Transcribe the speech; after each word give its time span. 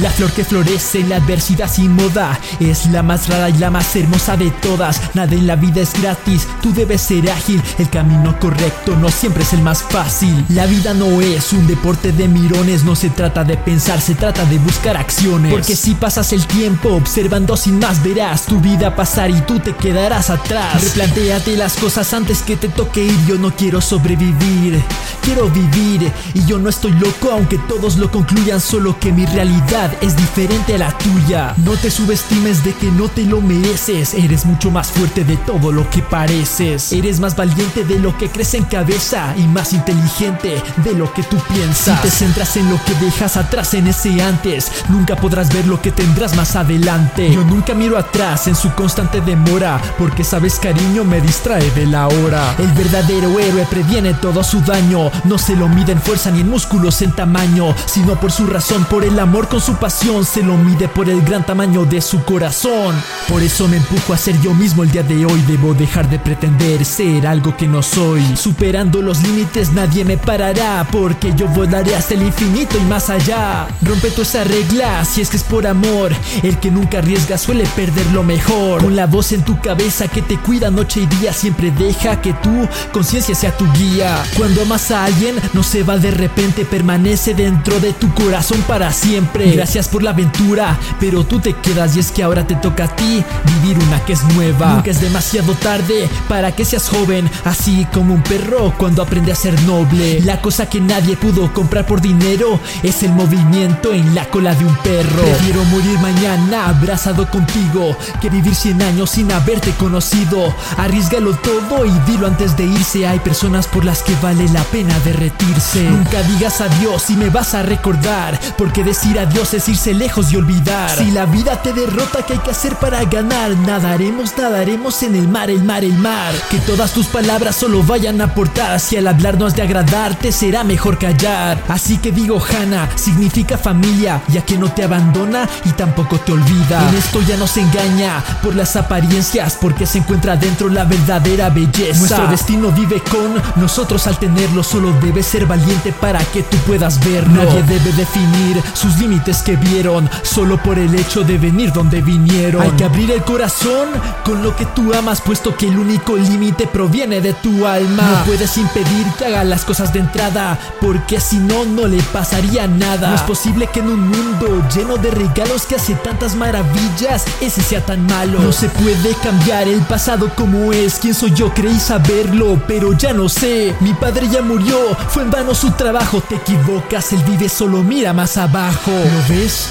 La 0.00 0.10
flor 0.10 0.30
que 0.32 0.44
florece 0.44 1.00
en 1.00 1.08
la 1.08 1.16
adversidad 1.16 1.72
sin 1.72 1.92
moda 1.92 2.38
es 2.60 2.84
la 2.86 3.02
más 3.02 3.28
rara 3.28 3.48
y 3.48 3.54
la 3.54 3.70
más 3.70 3.96
hermosa 3.96 4.36
de 4.36 4.50
todas. 4.50 5.00
Nada 5.14 5.34
en 5.34 5.46
la 5.46 5.56
vida 5.56 5.80
es 5.80 5.98
gratis, 6.00 6.46
tú 6.60 6.72
debes 6.74 7.00
ser 7.00 7.30
ágil. 7.30 7.62
El 7.78 7.88
camino 7.88 8.38
correcto 8.38 8.94
no 8.96 9.08
siempre 9.08 9.42
es 9.42 9.54
el 9.54 9.62
más 9.62 9.82
fácil. 9.82 10.44
La 10.50 10.66
vida 10.66 10.92
no 10.92 11.22
es 11.22 11.52
un 11.54 11.66
deporte 11.66 12.12
de 12.12 12.28
mirones, 12.28 12.84
no 12.84 12.94
se 12.94 13.08
trata 13.08 13.42
de 13.42 13.56
pensar, 13.56 14.02
se 14.02 14.14
trata 14.14 14.44
de 14.44 14.58
buscar 14.58 14.98
acciones. 14.98 15.50
Porque 15.50 15.74
si 15.74 15.94
pasas 15.94 16.30
el 16.34 16.46
tiempo 16.46 16.90
observando 16.90 17.56
sin 17.56 17.78
más, 17.78 18.02
verás 18.02 18.42
tu 18.42 18.60
vida 18.60 18.94
pasar 18.94 19.30
y 19.30 19.40
tú 19.42 19.60
te 19.60 19.74
quedarás 19.74 20.28
atrás. 20.28 20.82
Replantéate 20.82 21.56
las 21.56 21.74
cosas 21.76 22.12
antes 22.12 22.42
que 22.42 22.56
te 22.56 22.68
toque 22.68 23.02
ir. 23.02 23.26
Yo 23.26 23.36
no 23.36 23.56
quiero 23.56 23.80
sobrevivir, 23.80 24.82
quiero 25.26 25.50
vivir. 25.50 26.12
Y 26.34 26.44
yo 26.46 26.58
no 26.58 26.68
estoy 26.68 26.92
loco, 26.92 27.32
aunque 27.32 27.58
todos 27.58 27.96
lo 27.96 28.10
concluyan, 28.10 28.60
solo 28.60 28.98
que 29.00 29.12
mi 29.12 29.26
realidad 29.26 29.92
es 30.00 30.16
diferente 30.16 30.76
a 30.76 30.78
la 30.78 30.98
tuya. 30.98 31.54
No 31.58 31.72
te 31.72 31.90
subestimes 31.90 32.62
de 32.64 32.72
que 32.74 32.90
no 32.92 33.08
te 33.08 33.24
lo 33.24 33.40
mereces. 33.40 34.14
Eres 34.14 34.46
mucho 34.46 34.70
más 34.70 34.92
fuerte 34.92 35.24
de 35.24 35.36
todo 35.38 35.72
lo 35.72 35.90
que 35.90 36.00
pareces. 36.00 36.92
Eres 36.92 37.18
más 37.18 37.34
valiente 37.34 37.84
de 37.84 37.98
lo 37.98 38.16
que 38.16 38.30
crees 38.30 38.54
en 38.54 38.64
cabeza 38.64 39.34
y 39.36 39.42
más 39.48 39.72
inteligente 39.72 40.62
de 40.84 40.94
lo 40.94 41.12
que 41.12 41.24
tú 41.24 41.36
piensas. 41.52 42.00
Si 42.00 42.08
te 42.08 42.10
centras 42.10 42.56
en 42.56 42.70
lo 42.70 42.78
que 42.84 42.94
dejas 43.04 43.36
atrás 43.36 43.74
en 43.74 43.88
ese 43.88 44.22
antes, 44.22 44.70
nunca 44.88 45.16
podrás 45.16 45.52
ver 45.52 45.66
lo 45.66 45.82
que 45.82 45.90
tendrás 45.90 46.36
más 46.36 46.54
adelante. 46.54 47.32
Yo 47.32 47.42
nunca 47.42 47.74
miro 47.74 47.98
atrás 47.98 48.46
en 48.46 48.54
su 48.54 48.72
constante 48.74 49.20
demora, 49.20 49.80
porque 49.98 50.22
sabes 50.22 50.60
cariño 50.60 51.02
me 51.02 51.20
distrae 51.20 51.68
de 51.72 51.86
la 51.86 52.06
hora. 52.06 52.54
El 52.58 52.68
verdadero 52.68 53.40
héroe 53.40 53.66
previene 53.68 54.14
todo 54.14 54.44
su 54.44 54.60
daño, 54.60 55.10
no 55.24 55.38
se 55.38 55.56
lo 55.56 55.68
mide 55.68 55.92
en 55.92 56.00
fuerza 56.00 56.30
ni 56.30 56.40
en 56.40 56.50
músculos 56.50 57.02
en 57.02 57.12
tamaño, 57.12 57.74
sino 57.86 58.18
por 58.20 58.30
su 58.32 58.46
razón, 58.46 58.84
por 58.84 59.04
el 59.04 59.18
amor 59.18 59.48
con 59.48 59.60
su 59.60 59.74
pasión, 59.76 60.24
se 60.24 60.42
lo 60.42 60.56
mide 60.56 60.88
por 60.88 61.08
el 61.08 61.22
gran 61.22 61.44
tamaño 61.44 61.84
de 61.84 62.00
su 62.00 62.22
corazón. 62.24 62.94
Por 63.28 63.42
eso 63.42 63.68
me 63.68 63.78
empujo 63.78 64.12
a 64.12 64.18
ser 64.18 64.40
yo 64.40 64.54
mismo 64.54 64.82
el 64.82 64.90
día 64.90 65.02
de 65.02 65.24
hoy, 65.24 65.42
debo 65.46 65.74
dejar 65.74 66.08
de 66.10 66.18
pretender 66.18 66.84
ser 66.84 67.26
algo 67.26 67.56
que 67.56 67.66
no 67.66 67.82
soy. 67.82 68.36
Superando 68.36 69.02
los 69.02 69.22
límites 69.22 69.72
nadie 69.72 70.04
me 70.04 70.16
parará, 70.18 70.86
porque 70.90 71.34
yo 71.34 71.46
volaré 71.48 71.96
hasta 71.96 72.14
el 72.14 72.22
infinito 72.22 72.76
y 72.78 72.84
más 72.84 73.10
allá. 73.10 73.68
Rompe 73.82 74.10
tu 74.10 74.22
esa 74.22 74.44
regla, 74.44 75.04
si 75.04 75.20
es 75.20 75.30
que 75.30 75.36
es 75.36 75.44
por 75.44 75.66
amor, 75.66 76.12
el 76.42 76.58
que 76.58 76.70
nunca 76.70 76.98
arriesga 76.98 77.38
suele 77.38 77.64
perder 77.76 78.06
lo 78.12 78.22
mejor. 78.22 78.82
Con 78.82 78.96
la 78.96 79.06
voz 79.06 79.32
en 79.32 79.42
tu 79.42 79.60
cabeza 79.60 80.08
que 80.08 80.22
te 80.22 80.36
cuida 80.36 80.70
noche 80.70 81.00
y 81.00 81.06
día, 81.06 81.32
siempre 81.32 81.70
deja 81.70 82.20
que 82.20 82.32
tu 82.32 82.68
conciencia 82.92 83.34
sea 83.34 83.56
tu 83.56 83.70
guía. 83.72 84.22
Cuando 84.36 84.62
amas 84.62 84.90
a 84.90 85.04
alguien, 85.06 85.36
no 85.52 85.62
se 85.62 85.82
va 85.82 85.96
de 85.98 86.10
repente, 86.10 86.64
permanece 86.64 87.34
dentro 87.34 87.78
de 87.80 87.92
tu 87.92 88.12
corazón 88.12 88.60
para 88.62 88.92
siempre. 88.92 89.52
Gracias 89.52 89.88
por 89.88 90.02
la 90.02 90.10
aventura, 90.10 90.78
pero 91.00 91.24
tú 91.24 91.40
te 91.40 91.54
quedas 91.54 91.96
y 91.96 92.00
es 92.00 92.10
que 92.10 92.22
ahora 92.22 92.46
te 92.46 92.56
toca 92.56 92.84
a 92.84 92.96
ti 92.96 93.24
vivir 93.44 93.78
una 93.86 94.04
que 94.04 94.12
es 94.12 94.24
nueva. 94.34 94.74
Nunca 94.74 94.90
es 94.90 95.00
demasiado 95.00 95.54
tarde 95.54 96.08
para 96.28 96.52
que 96.52 96.64
seas 96.64 96.88
joven, 96.88 97.30
así 97.44 97.86
como 97.92 98.14
un 98.14 98.22
perro 98.22 98.74
cuando 98.76 99.02
aprende 99.02 99.32
a 99.32 99.36
ser 99.36 99.60
noble. 99.62 100.20
La 100.22 100.40
cosa 100.40 100.66
que 100.68 100.80
nadie 100.80 101.16
pudo 101.16 101.52
comprar 101.52 101.86
por 101.86 102.00
dinero 102.00 102.60
es 102.82 103.02
el 103.02 103.12
movimiento 103.12 103.92
en 103.92 104.14
la 104.14 104.28
cola 104.28 104.54
de 104.54 104.64
un 104.64 104.76
perro. 104.76 105.22
Prefiero 105.22 105.64
morir 105.66 105.98
mañana 106.00 106.68
abrazado 106.68 107.30
contigo 107.30 107.96
que 108.20 108.28
vivir 108.28 108.54
100 108.54 108.82
años 108.82 109.10
sin 109.10 109.30
haberte 109.30 109.70
conocido. 109.72 110.54
Arriesgalo 110.76 111.34
todo 111.36 111.84
y 111.86 111.92
dilo 112.06 112.26
antes 112.26 112.56
de 112.56 112.64
irse. 112.64 113.06
Hay 113.06 113.20
personas 113.20 113.66
por 113.66 113.84
las 113.84 114.02
que 114.02 114.14
vale 114.20 114.48
la 114.48 114.64
pena 114.64 114.95
derretirse. 115.00 115.82
Nunca 115.84 116.22
digas 116.22 116.60
adiós 116.60 117.10
y 117.10 117.16
me 117.16 117.30
vas 117.30 117.54
a 117.54 117.62
recordar, 117.62 118.38
porque 118.56 118.84
decir 118.84 119.18
adiós 119.18 119.54
es 119.54 119.68
irse 119.68 119.94
lejos 119.94 120.32
y 120.32 120.36
olvidar. 120.36 120.90
Si 120.90 121.10
la 121.10 121.26
vida 121.26 121.62
te 121.62 121.72
derrota, 121.72 122.24
¿qué 122.24 122.34
hay 122.34 122.38
que 122.40 122.50
hacer 122.50 122.76
para 122.76 123.04
ganar? 123.04 123.50
Nadaremos, 123.56 124.36
nadaremos 124.36 125.02
en 125.02 125.16
el 125.16 125.28
mar, 125.28 125.50
el 125.50 125.64
mar, 125.64 125.84
el 125.84 125.98
mar. 125.98 126.34
Que 126.50 126.58
todas 126.58 126.92
tus 126.92 127.06
palabras 127.06 127.56
solo 127.56 127.82
vayan 127.82 128.20
a 128.20 128.24
aportar. 128.24 128.80
Si 128.80 128.96
al 128.96 129.06
hablar 129.06 129.38
no 129.38 129.46
has 129.46 129.54
de 129.54 129.62
agradarte, 129.62 130.32
será 130.32 130.64
mejor 130.64 130.98
callar. 130.98 131.62
Así 131.68 131.98
que 131.98 132.12
digo, 132.12 132.40
Hannah, 132.40 132.88
significa 132.96 133.58
familia, 133.58 134.22
ya 134.28 134.42
que 134.42 134.58
no 134.58 134.70
te 134.70 134.84
abandona 134.84 135.48
y 135.64 135.70
tampoco 135.70 136.18
te 136.18 136.32
olvida. 136.32 136.88
En 136.88 136.94
esto 136.96 137.20
ya 137.22 137.36
no 137.36 137.46
se 137.46 137.60
engaña 137.60 138.22
por 138.42 138.54
las 138.54 138.76
apariencias, 138.76 139.56
porque 139.60 139.86
se 139.86 139.98
encuentra 139.98 140.36
dentro 140.36 140.68
la 140.68 140.84
verdadera 140.84 141.50
belleza. 141.50 141.98
Nuestro 141.98 142.26
destino 142.28 142.70
vive 142.72 143.02
con 143.02 143.42
nosotros 143.60 144.06
al 144.06 144.18
tenerlo, 144.18 144.62
solo 144.62 144.85
debes 144.92 145.26
ser 145.26 145.46
valiente 145.46 145.92
para 145.92 146.20
que 146.20 146.42
tú 146.42 146.56
puedas 146.58 146.98
verlo. 147.04 147.44
Nadie 147.44 147.62
debe 147.62 147.92
definir 147.92 148.62
sus 148.74 148.98
límites 148.98 149.42
que 149.42 149.56
vieron, 149.56 150.08
solo 150.22 150.62
por 150.62 150.78
el 150.78 150.94
hecho 150.94 151.22
de 151.22 151.38
venir 151.38 151.72
donde 151.72 152.02
vinieron. 152.02 152.62
Hay 152.62 152.70
que 152.72 152.84
abrir 152.84 153.10
el 153.10 153.22
corazón 153.22 153.88
con 154.24 154.42
lo 154.42 154.54
que 154.56 154.66
tú 154.66 154.92
amas, 154.94 155.20
puesto 155.20 155.56
que 155.56 155.68
el 155.68 155.78
único 155.78 156.16
límite 156.16 156.66
proviene 156.66 157.20
de 157.20 157.34
tu 157.34 157.66
alma. 157.66 158.02
No 158.02 158.24
puedes 158.24 158.56
impedir 158.56 159.06
que 159.18 159.26
haga 159.26 159.44
las 159.44 159.64
cosas 159.64 159.92
de 159.92 160.00
entrada, 160.00 160.58
porque 160.80 161.20
si 161.20 161.38
no, 161.38 161.64
no 161.64 161.86
le 161.86 162.02
pasaría 162.02 162.66
nada. 162.66 163.10
No 163.10 163.14
es 163.14 163.22
posible 163.22 163.68
que 163.72 163.80
en 163.80 163.88
un 163.88 164.08
mundo 164.08 164.62
lleno 164.74 164.96
de 164.96 165.10
regalos 165.10 165.66
que 165.66 165.76
hace 165.76 165.94
tantas 165.94 166.34
maravillas, 166.34 167.24
ese 167.40 167.62
sea 167.62 167.84
tan 167.84 168.06
malo. 168.06 168.40
No 168.40 168.52
se 168.52 168.68
puede 168.68 169.14
cambiar 169.22 169.68
el 169.68 169.80
pasado 169.82 170.30
como 170.34 170.72
es. 170.72 170.98
¿Quién 170.98 171.14
soy 171.14 171.32
yo? 171.32 171.52
Creí 171.52 171.78
saberlo, 171.78 172.60
pero 172.66 172.92
ya 172.92 173.12
no 173.12 173.28
sé. 173.28 173.74
Mi 173.80 173.92
padre 173.94 174.28
ya 174.28 174.42
murió, 174.42 174.65
fue 175.08 175.22
en 175.22 175.30
vano 175.30 175.54
su 175.54 175.70
trabajo. 175.72 176.20
Te 176.20 176.36
equivocas, 176.36 177.12
él 177.12 177.22
vive 177.24 177.48
solo, 177.48 177.82
mira 177.82 178.12
más 178.12 178.36
abajo. 178.36 178.90
¿Lo 178.90 179.34
ves? 179.34 179.68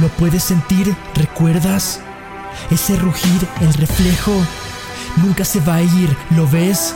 ¿Lo 0.00 0.08
puedes 0.08 0.44
sentir? 0.44 0.94
¿Recuerdas? 1.14 2.00
Ese 2.70 2.96
rugir, 2.96 3.46
el 3.60 3.72
reflejo, 3.74 4.32
nunca 5.16 5.44
se 5.44 5.60
va 5.60 5.76
a 5.76 5.82
ir, 5.82 6.16
¿lo 6.30 6.48
ves? 6.48 6.94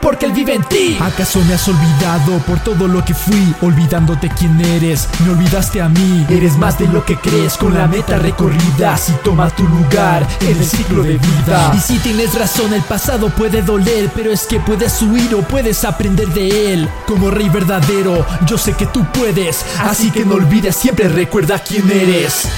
Porque 0.00 0.26
Él 0.26 0.32
vive 0.32 0.54
en 0.54 0.62
ti. 0.64 0.98
¿Acaso 1.00 1.40
me 1.44 1.54
has 1.54 1.68
olvidado 1.68 2.38
por 2.46 2.60
todo 2.60 2.88
lo 2.88 3.04
que 3.04 3.14
fui, 3.14 3.54
olvidándote 3.62 4.30
quién 4.38 4.60
eres? 4.60 5.08
Me 5.24 5.30
olvidaste 5.30 5.80
a 5.80 5.88
mí, 5.88 6.26
eres 6.28 6.56
más 6.56 6.78
de 6.78 6.88
lo 6.88 7.04
que 7.04 7.16
crees 7.16 7.56
con 7.56 7.74
la 7.74 7.86
meta 7.86 8.18
recorrida. 8.18 8.96
Si 8.96 9.12
toma 9.24 9.50
tu 9.50 9.64
lugar 9.64 10.26
en 10.40 10.56
el 10.56 10.64
ciclo 10.64 11.02
de 11.02 11.18
vida. 11.18 11.72
Y 11.74 11.80
si 11.80 11.98
tienes 11.98 12.34
razón, 12.34 12.72
el 12.72 12.82
pasado 12.82 13.30
puede 13.30 13.62
doler, 13.62 14.10
pero 14.14 14.32
es 14.32 14.46
que 14.46 14.60
puedes 14.60 15.00
huir 15.02 15.34
o 15.34 15.42
puedes 15.42 15.84
aprender 15.84 16.28
de 16.28 16.72
él. 16.72 16.88
Como 17.06 17.30
rey 17.30 17.48
verdadero, 17.48 18.26
yo 18.46 18.58
sé 18.58 18.72
que 18.72 18.86
tú 18.86 19.06
puedes, 19.12 19.64
así 19.80 20.10
que 20.10 20.24
no 20.24 20.34
olvides, 20.34 20.76
siempre 20.76 21.08
recuerda 21.08 21.58
quién 21.58 21.90
eres. 21.90 22.48